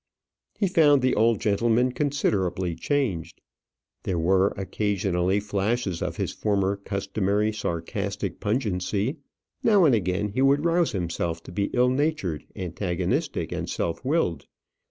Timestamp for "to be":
11.43-11.65